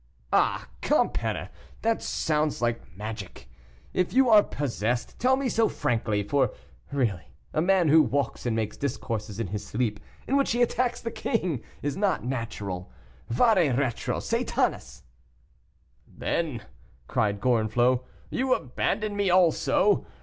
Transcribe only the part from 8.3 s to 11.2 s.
and makes discourses in his sleep in which he attacks the